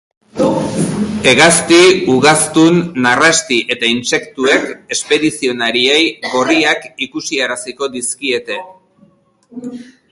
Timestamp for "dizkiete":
7.99-8.61